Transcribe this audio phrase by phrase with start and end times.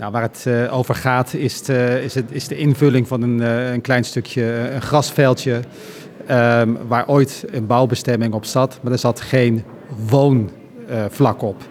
[0.00, 3.40] Nou, waar het uh, over gaat is, de, is, het, is de invulling van een,
[3.40, 4.42] uh, een klein stukje
[4.74, 5.60] een grasveldje.
[6.30, 9.64] Um, waar ooit een bouwbestemming op zat, maar er zat geen
[10.08, 11.62] woonvlak op.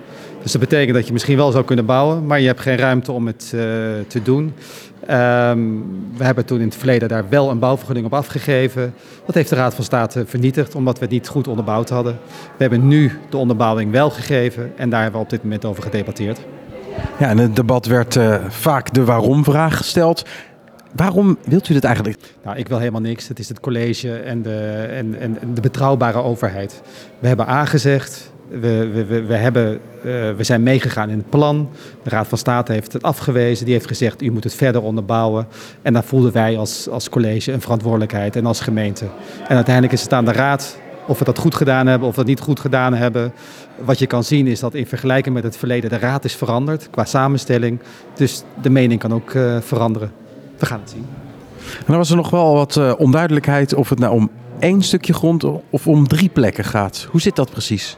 [0.41, 3.11] Dus dat betekent dat je misschien wel zou kunnen bouwen, maar je hebt geen ruimte
[3.11, 3.49] om het
[4.07, 4.53] te doen.
[5.09, 5.85] Um,
[6.17, 8.93] we hebben toen in het verleden daar wel een bouwvergunning op afgegeven.
[9.25, 12.19] Dat heeft de Raad van State vernietigd, omdat we het niet goed onderbouwd hadden.
[12.57, 15.83] We hebben nu de onderbouwing wel gegeven en daar hebben we op dit moment over
[15.83, 16.39] gedebatteerd.
[17.19, 20.25] Ja, in het debat werd uh, vaak de waarom-vraag gesteld.
[20.95, 22.19] Waarom wilt u dit eigenlijk?
[22.43, 23.27] Nou, ik wil helemaal niks.
[23.27, 26.81] Het is het college en de, en, en de betrouwbare overheid.
[27.19, 30.01] We hebben aangezegd, we, we, we, hebben, uh,
[30.31, 31.69] we zijn meegegaan in het plan.
[32.03, 33.65] De Raad van State heeft het afgewezen.
[33.65, 35.47] Die heeft gezegd, u moet het verder onderbouwen.
[35.81, 39.05] En daar voelden wij als, als college een verantwoordelijkheid en als gemeente.
[39.47, 40.77] En uiteindelijk is het aan de Raad
[41.09, 43.33] of we dat goed gedaan hebben of dat niet goed gedaan hebben.
[43.85, 46.89] Wat je kan zien is dat in vergelijking met het verleden de Raad is veranderd
[46.89, 47.79] qua samenstelling.
[48.15, 50.11] Dus de mening kan ook uh, veranderen.
[50.57, 51.05] We gaan het zien.
[51.77, 55.13] En dan was er nog wel wat uh, onduidelijkheid of het nou om één stukje
[55.13, 57.07] grond of om drie plekken gaat.
[57.11, 57.97] Hoe zit dat precies?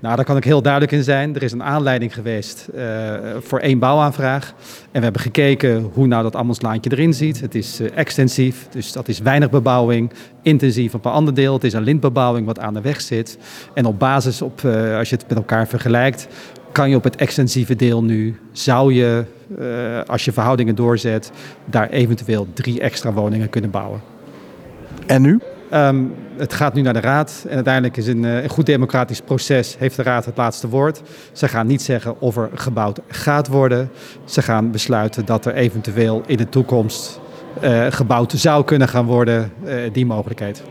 [0.00, 1.34] Nou, daar kan ik heel duidelijk in zijn.
[1.34, 4.54] Er is een aanleiding geweest uh, voor één bouwaanvraag.
[4.82, 7.40] En we hebben gekeken hoe nou dat Ammonslaantje erin ziet.
[7.40, 10.12] Het is uh, extensief, dus dat is weinig bebouwing.
[10.42, 11.52] Intensief op een ander deel.
[11.52, 13.38] Het is een lintbebouwing wat aan de weg zit.
[13.74, 16.28] En op basis, op, uh, als je het met elkaar vergelijkt,
[16.72, 19.24] kan je op het extensieve deel nu, zou je,
[20.06, 21.30] als je verhoudingen doorzet,
[21.64, 24.00] daar eventueel drie extra woningen kunnen bouwen.
[25.06, 25.40] En nu?
[25.74, 29.76] Um, het gaat nu naar de Raad en uiteindelijk is een, een, goed democratisch proces,
[29.78, 31.02] heeft de Raad het laatste woord.
[31.32, 33.90] Ze gaan niet zeggen of er gebouwd gaat worden.
[34.24, 37.20] Ze gaan besluiten dat er eventueel in de toekomst
[37.62, 40.62] uh, gebouwd zou kunnen gaan worden, uh, die mogelijkheid.